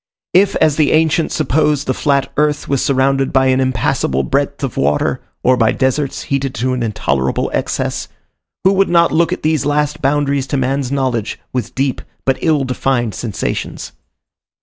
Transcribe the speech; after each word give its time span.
If, 0.33 0.55
as 0.55 0.77
the 0.77 0.93
ancients 0.93 1.35
supposed, 1.35 1.85
the 1.85 1.93
flat 1.93 2.31
earth 2.35 2.67
was 2.67 2.81
surrounded 2.83 3.31
by 3.31 3.45
an 3.45 3.59
impassable 3.59 4.23
breadth 4.23 4.63
of 4.63 4.75
water, 4.75 5.21
or 5.43 5.57
by 5.57 5.71
deserts 5.73 6.23
heated 6.23 6.55
to 6.55 6.73
an 6.73 6.81
intolerable 6.81 7.51
excess, 7.53 8.07
who 8.63 8.73
would 8.73 8.89
not 8.89 9.11
look 9.11 9.31
at 9.31 9.43
these 9.43 9.63
last 9.63 10.01
boundaries 10.01 10.47
to 10.47 10.57
man's 10.57 10.91
knowledge 10.91 11.39
with 11.53 11.75
deep 11.75 12.01
but 12.25 12.39
ill 12.41 12.63
defined 12.63 13.13
sensations? 13.13 13.91